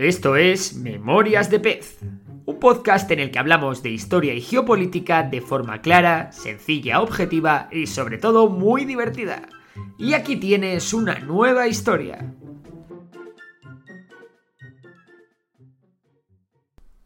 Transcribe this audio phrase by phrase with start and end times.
[0.00, 1.98] Esto es Memorias de Pez,
[2.46, 7.68] un podcast en el que hablamos de historia y geopolítica de forma clara, sencilla, objetiva
[7.70, 9.42] y sobre todo muy divertida.
[9.98, 12.32] Y aquí tienes una nueva historia.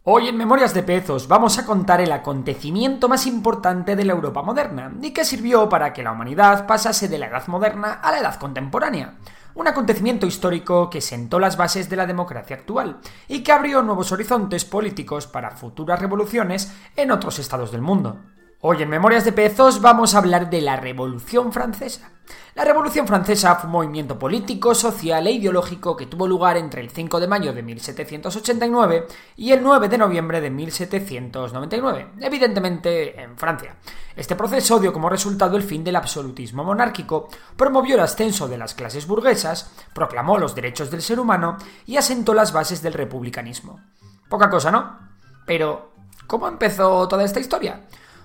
[0.05, 4.13] Hoy en Memorias de Pez os vamos a contar el acontecimiento más importante de la
[4.13, 8.13] Europa moderna y que sirvió para que la humanidad pasase de la Edad Moderna a
[8.13, 9.17] la Edad Contemporánea
[9.55, 14.13] un acontecimiento histórico que sentó las bases de la democracia actual y que abrió nuevos
[14.13, 18.19] horizontes políticos para futuras revoluciones en otros estados del mundo.
[18.67, 22.13] Hoy en Memorias de Pezos vamos a hablar de la Revolución Francesa.
[22.55, 26.89] La Revolución Francesa fue un movimiento político, social e ideológico que tuvo lugar entre el
[26.89, 29.07] 5 de mayo de 1789
[29.37, 33.77] y el 9 de noviembre de 1799, evidentemente en Francia.
[34.17, 37.29] Este proceso dio como resultado el fin del absolutismo monárquico,
[37.59, 42.33] promovió el ascenso de las clases burguesas, proclamó los derechos del ser humano y asentó
[42.33, 43.83] las bases del republicanismo.
[44.31, 45.01] Poca cosa, ¿no?
[45.45, 45.93] Pero,
[46.27, 47.83] ¿cómo empezó toda esta historia?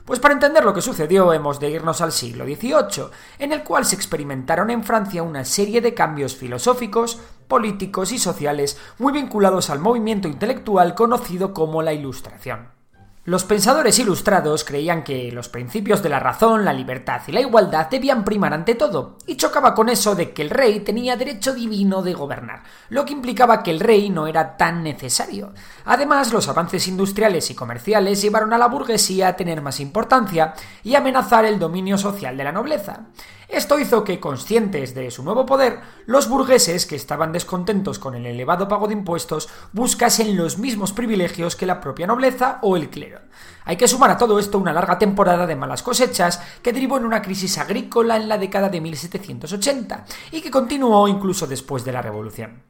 [0.09, 3.85] Pues para entender lo que sucedió hemos de irnos al siglo XVIII, en el cual
[3.85, 9.77] se experimentaron en Francia una serie de cambios filosóficos, políticos y sociales muy vinculados al
[9.77, 12.78] movimiento intelectual conocido como la Ilustración.
[13.25, 17.87] Los pensadores ilustrados creían que los principios de la razón, la libertad y la igualdad
[17.89, 22.01] debían primar ante todo, y chocaba con eso de que el rey tenía derecho divino
[22.01, 25.53] de gobernar, lo que implicaba que el rey no era tan necesario.
[25.83, 30.95] Además, los avances industriales y comerciales llevaron a la burguesía a tener más importancia y
[30.95, 33.07] amenazar el dominio social de la nobleza.
[33.49, 38.27] Esto hizo que, conscientes de su nuevo poder, los burgueses, que estaban descontentos con el
[38.27, 43.21] elevado pago de impuestos, buscasen los mismos privilegios que la propia nobleza o el clero.
[43.65, 47.05] Hay que sumar a todo esto una larga temporada de malas cosechas que derivó en
[47.05, 52.03] una crisis agrícola en la década de 1780 y que continuó incluso después de la
[52.03, 52.68] Revolución.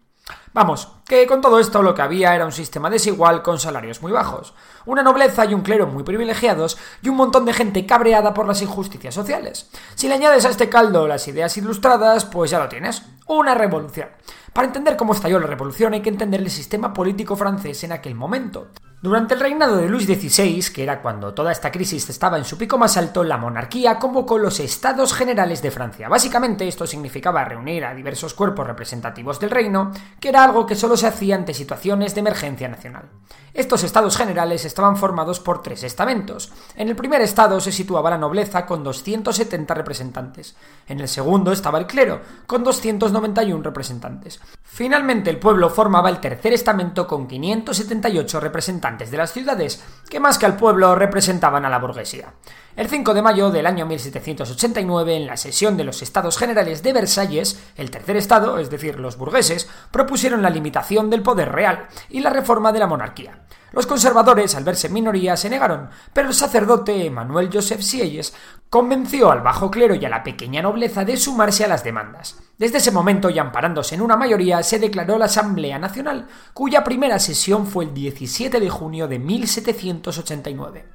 [0.53, 4.12] Vamos, que con todo esto lo que había era un sistema desigual con salarios muy
[4.12, 4.53] bajos,
[4.85, 8.62] una nobleza y un clero muy privilegiados y un montón de gente cabreada por las
[8.62, 9.69] injusticias sociales.
[9.95, 14.09] Si le añades a este caldo las ideas ilustradas, pues ya lo tienes, una revolución.
[14.53, 18.15] Para entender cómo estalló la revolución hay que entender el sistema político francés en aquel
[18.15, 18.69] momento.
[19.01, 22.57] Durante el reinado de Luis XVI, que era cuando toda esta crisis estaba en su
[22.57, 26.09] pico más alto, la monarquía convocó los Estados Generales de Francia.
[26.09, 30.97] Básicamente esto significaba reunir a diversos cuerpos representativos del reino, que era algo que solo
[30.97, 33.05] se hacía ante situaciones de emergencia nacional.
[33.53, 36.51] Estos Estados Generales estaban formados por tres estamentos.
[36.75, 40.57] En el primer estado se situaba la nobleza con 270 representantes.
[40.88, 44.38] En el segundo estaba el clero, con 291 representantes.
[44.63, 50.38] Finalmente el pueblo formaba el tercer estamento con 578 representantes de las ciudades, que más
[50.38, 52.33] que al pueblo representaban a la burguesía.
[52.77, 56.94] El 5 de mayo del año 1789, en la sesión de los Estados Generales de
[56.94, 62.21] Versalles, el tercer Estado, es decir, los burgueses, propusieron la limitación del poder real y
[62.21, 63.41] la reforma de la monarquía.
[63.72, 68.34] Los conservadores, al verse en minoría, se negaron, pero el sacerdote Emmanuel Joseph Sieyes
[68.69, 72.40] convenció al bajo clero y a la pequeña nobleza de sumarse a las demandas.
[72.57, 77.19] Desde ese momento, y amparándose en una mayoría, se declaró la Asamblea Nacional, cuya primera
[77.19, 80.86] sesión fue el 17 de junio de 1789.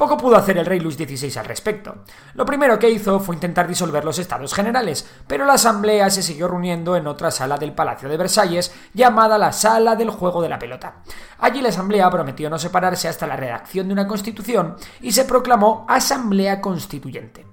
[0.00, 1.94] Poco pudo hacer el rey Luis XVI al respecto.
[2.32, 6.48] Lo primero que hizo fue intentar disolver los estados generales, pero la asamblea se siguió
[6.48, 10.58] reuniendo en otra sala del Palacio de Versalles llamada la Sala del Juego de la
[10.58, 11.02] Pelota.
[11.40, 15.84] Allí la asamblea prometió no separarse hasta la redacción de una constitución y se proclamó
[15.86, 17.44] Asamblea Constituyente.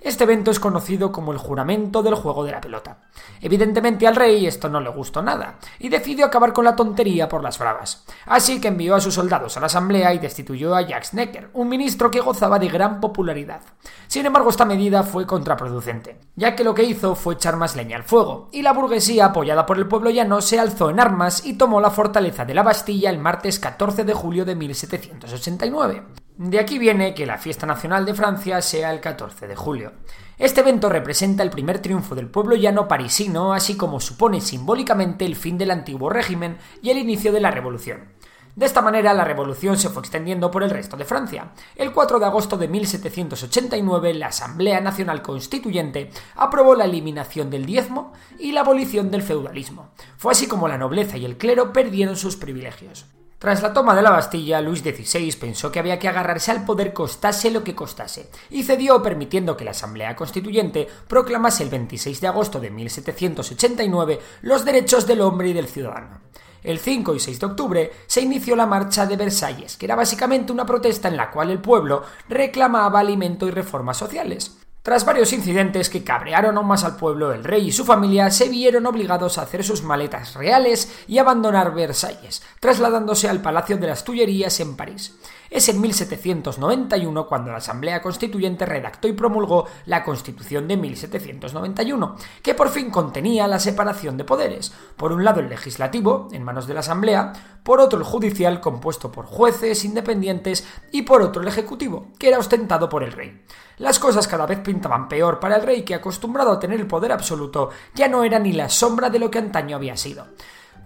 [0.00, 2.98] Este evento es conocido como el juramento del juego de la pelota.
[3.40, 7.42] Evidentemente al rey esto no le gustó nada, y decidió acabar con la tontería por
[7.42, 8.04] las bravas.
[8.26, 11.68] Así que envió a sus soldados a la asamblea y destituyó a Jacques Necker, un
[11.68, 13.60] ministro que gozaba de gran popularidad.
[14.06, 17.96] Sin embargo, esta medida fue contraproducente, ya que lo que hizo fue echar más leña
[17.96, 21.54] al fuego, y la burguesía, apoyada por el pueblo llano, se alzó en armas y
[21.54, 26.27] tomó la fortaleza de la Bastilla el martes 14 de julio de 1789.
[26.38, 29.94] De aquí viene que la fiesta nacional de Francia sea el 14 de julio.
[30.38, 35.34] Este evento representa el primer triunfo del pueblo llano parisino, así como supone simbólicamente el
[35.34, 38.12] fin del antiguo régimen y el inicio de la revolución.
[38.54, 41.50] De esta manera la revolución se fue extendiendo por el resto de Francia.
[41.74, 48.12] El 4 de agosto de 1789 la Asamblea Nacional Constituyente aprobó la eliminación del diezmo
[48.38, 49.90] y la abolición del feudalismo.
[50.16, 53.06] Fue así como la nobleza y el clero perdieron sus privilegios.
[53.38, 56.92] Tras la toma de la Bastilla, Luis XVI pensó que había que agarrarse al poder
[56.92, 62.26] costase lo que costase, y cedió permitiendo que la Asamblea Constituyente proclamase el 26 de
[62.26, 66.20] agosto de 1789 los derechos del hombre y del ciudadano.
[66.64, 70.52] El 5 y 6 de octubre se inició la Marcha de Versalles, que era básicamente
[70.52, 74.58] una protesta en la cual el pueblo reclamaba alimento y reformas sociales.
[74.88, 78.48] Tras varios incidentes que cabrearon aún más al pueblo, el rey y su familia se
[78.48, 84.02] vieron obligados a hacer sus maletas reales y abandonar Versalles, trasladándose al Palacio de las
[84.02, 85.14] Tullerías en París.
[85.50, 92.54] Es en 1791 cuando la Asamblea Constituyente redactó y promulgó la Constitución de 1791, que
[92.54, 94.72] por fin contenía la separación de poderes.
[94.96, 97.32] Por un lado el legislativo, en manos de la Asamblea,
[97.62, 102.38] por otro el judicial, compuesto por jueces independientes, y por otro el ejecutivo, que era
[102.38, 103.42] ostentado por el rey.
[103.78, 107.10] Las cosas cada vez pintaban peor para el rey que, acostumbrado a tener el poder
[107.10, 110.28] absoluto, ya no era ni la sombra de lo que antaño había sido.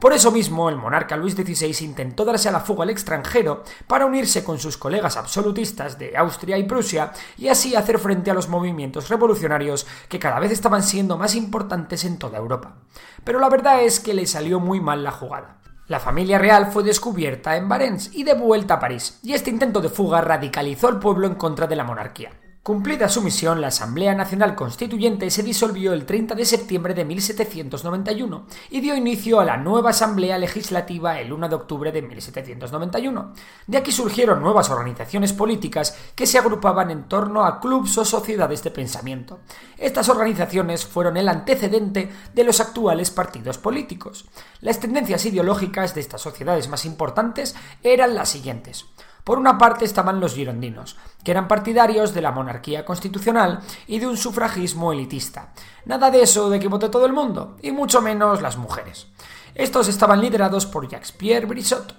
[0.01, 4.07] Por eso mismo, el monarca Luis XVI intentó darse a la fuga al extranjero para
[4.07, 8.49] unirse con sus colegas absolutistas de Austria y Prusia y así hacer frente a los
[8.49, 12.77] movimientos revolucionarios que cada vez estaban siendo más importantes en toda Europa.
[13.23, 15.59] Pero la verdad es que le salió muy mal la jugada.
[15.87, 19.81] La familia real fue descubierta en Varens y de vuelta a París, y este intento
[19.81, 22.42] de fuga radicalizó al pueblo en contra de la monarquía.
[22.63, 28.47] Cumplida su misión, la Asamblea Nacional Constituyente se disolvió el 30 de septiembre de 1791
[28.71, 33.33] y dio inicio a la nueva Asamblea Legislativa el 1 de octubre de 1791.
[33.67, 38.63] De aquí surgieron nuevas organizaciones políticas que se agrupaban en torno a clubs o sociedades
[38.63, 39.41] de pensamiento.
[39.77, 44.27] Estas organizaciones fueron el antecedente de los actuales partidos políticos.
[44.61, 48.87] Las tendencias ideológicas de estas sociedades más importantes eran las siguientes.
[49.25, 54.07] Por una parte estaban los girondinos, que eran partidarios de la monarquía constitucional y de
[54.07, 55.53] un sufragismo elitista.
[55.85, 59.07] Nada de eso de que vote todo el mundo, y mucho menos las mujeres.
[59.55, 61.95] Estos estaban liderados por Jacques-Pierre Brissot.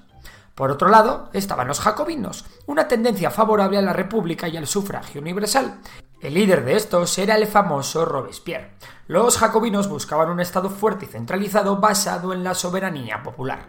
[0.53, 5.21] Por otro lado, estaban los jacobinos, una tendencia favorable a la república y al sufragio
[5.21, 5.79] universal.
[6.19, 8.75] El líder de estos era el famoso Robespierre.
[9.07, 13.67] Los jacobinos buscaban un Estado fuerte y centralizado basado en la soberanía popular.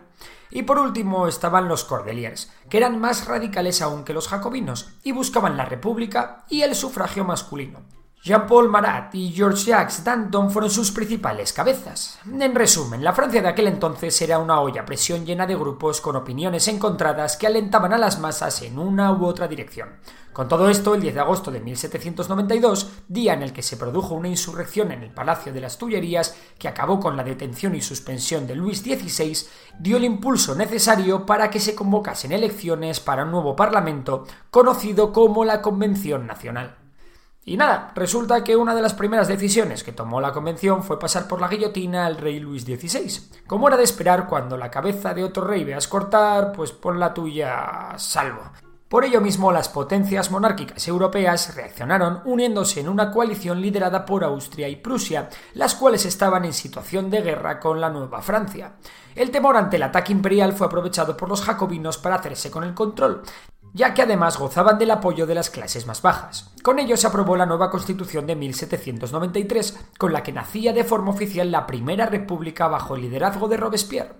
[0.54, 5.10] Y por último estaban los Cordeliers, que eran más radicales aún que los jacobinos y
[5.10, 7.80] buscaban la república y el sufragio masculino.
[8.24, 12.18] Jean-Paul Marat y Georges Danton fueron sus principales cabezas.
[12.24, 16.00] En resumen, la Francia de aquel entonces era una olla a presión llena de grupos
[16.00, 19.96] con opiniones encontradas que alentaban a las masas en una u otra dirección.
[20.32, 24.14] Con todo esto, el 10 de agosto de 1792, día en el que se produjo
[24.14, 28.46] una insurrección en el Palacio de las Tullerías que acabó con la detención y suspensión
[28.46, 29.36] de Luis XVI,
[29.78, 35.44] dio el impulso necesario para que se convocasen elecciones para un nuevo Parlamento conocido como
[35.44, 36.83] la Convención Nacional.
[37.46, 41.29] Y nada, resulta que una de las primeras decisiones que tomó la convención fue pasar
[41.29, 43.44] por la guillotina al rey Luis XVI.
[43.46, 47.12] Como era de esperar, cuando la cabeza de otro rey veas cortar, pues pon la
[47.12, 48.41] tuya salvo.
[48.88, 54.69] Por ello mismo, las potencias monárquicas europeas reaccionaron uniéndose en una coalición liderada por Austria
[54.69, 58.75] y Prusia, las cuales estaban en situación de guerra con la Nueva Francia.
[59.14, 62.75] El temor ante el ataque imperial fue aprovechado por los jacobinos para hacerse con el
[62.75, 63.23] control,
[63.74, 66.50] ya que además gozaban del apoyo de las clases más bajas.
[66.62, 71.10] Con ello se aprobó la nueva Constitución de 1793, con la que nacía de forma
[71.10, 74.14] oficial la Primera República bajo el liderazgo de Robespierre.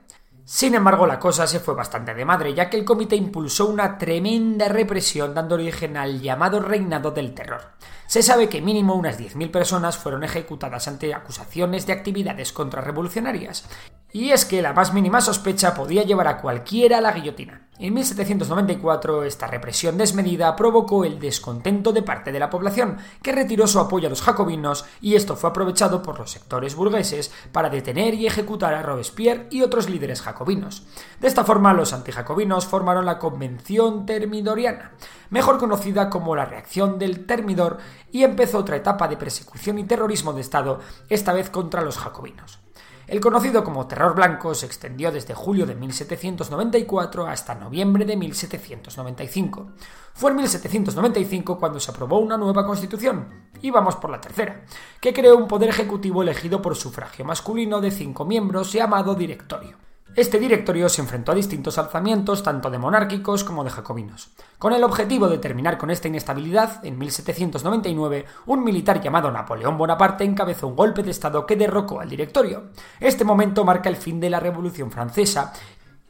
[0.45, 3.97] Sin embargo, la cosa se fue bastante de madre, ya que el comité impulsó una
[3.97, 7.63] tremenda represión dando origen al llamado reinado del terror.
[8.07, 13.67] Se sabe que mínimo unas 10.000 personas fueron ejecutadas ante acusaciones de actividades contrarrevolucionarias,
[14.15, 17.67] y es que la más mínima sospecha podía llevar a cualquiera a la guillotina.
[17.81, 23.67] En 1794 esta represión desmedida provocó el descontento de parte de la población, que retiró
[23.67, 28.15] su apoyo a los jacobinos y esto fue aprovechado por los sectores burgueses para detener
[28.15, 30.87] y ejecutar a Robespierre y otros líderes jacobinos.
[31.21, 34.93] De esta forma los antijacobinos formaron la Convención Termidoriana,
[35.31, 37.79] mejor conocida como la Reacción del Termidor,
[38.13, 40.79] y empezó otra etapa de persecución y terrorismo de Estado,
[41.09, 42.64] esta vez contra los jacobinos.
[43.07, 49.73] El conocido como Terror Blanco se extendió desde julio de 1794 hasta noviembre de 1795.
[50.15, 54.65] Fue en 1795 cuando se aprobó una nueva constitución, y vamos por la tercera,
[55.01, 59.84] que creó un poder ejecutivo elegido por sufragio masculino de cinco miembros llamado directorio.
[60.17, 64.31] Este directorio se enfrentó a distintos alzamientos tanto de monárquicos como de jacobinos.
[64.61, 70.23] Con el objetivo de terminar con esta inestabilidad, en 1799, un militar llamado Napoleón Bonaparte
[70.23, 72.71] encabezó un golpe de Estado que derrocó al directorio.
[73.01, 75.53] Este momento marca el fin de la Revolución Francesa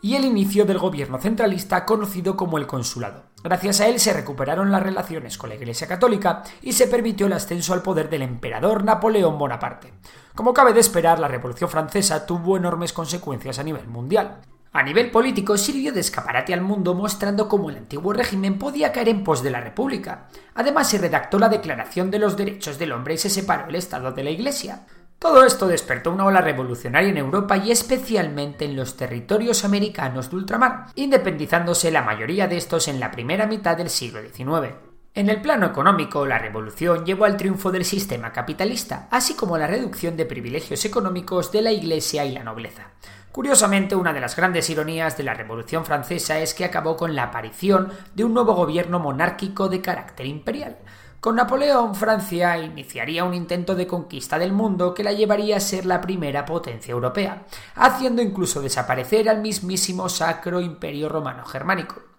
[0.03, 3.23] y el inicio del gobierno centralista conocido como el consulado.
[3.43, 7.33] Gracias a él se recuperaron las relaciones con la Iglesia Católica y se permitió el
[7.33, 9.95] ascenso al poder del emperador Napoleón Bonaparte.
[10.35, 14.41] Como cabe de esperar, la Revolución Francesa tuvo enormes consecuencias a nivel mundial.
[14.73, 19.11] A nivel político sirvió de escaparate al mundo mostrando cómo el antiguo régimen podía caer
[19.11, 20.27] en pos de la República.
[20.57, 24.11] Además se redactó la Declaración de los Derechos del Hombre y se separó el Estado
[24.11, 24.87] de la Iglesia.
[25.21, 30.37] Todo esto despertó una ola revolucionaria en Europa y especialmente en los territorios americanos de
[30.37, 34.75] ultramar, independizándose la mayoría de estos en la primera mitad del siglo XIX.
[35.17, 39.69] En el plano económico, la revolución llevó al triunfo del sistema capitalista, así como la
[39.69, 42.89] reducción de privilegios económicos de la Iglesia y la nobleza.
[43.31, 47.23] Curiosamente, una de las grandes ironías de la Revolución Francesa es que acabó con la
[47.23, 50.79] aparición de un nuevo gobierno monárquico de carácter imperial.
[51.21, 55.87] Con Napoleón, Francia iniciaría un intento de conquista del mundo que la llevaría a ser
[55.87, 57.45] la primera potencia europea,
[57.77, 62.14] haciendo incluso desaparecer al mismísimo Sacro Imperio Romano Germánico.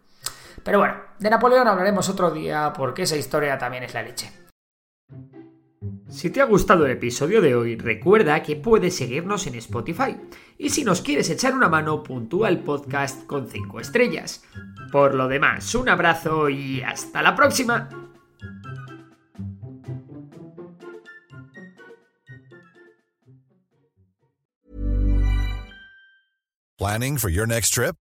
[0.66, 4.32] Pero bueno, de Napoleón hablaremos otro día porque esa historia también es la leche.
[6.10, 10.18] Si te ha gustado el episodio de hoy, recuerda que puedes seguirnos en Spotify.
[10.58, 14.44] Y si nos quieres echar una mano, puntúa el podcast con 5 estrellas.
[14.92, 17.88] Por lo demás, un abrazo y hasta la próxima.
[26.80, 27.96] Planning for your next trip?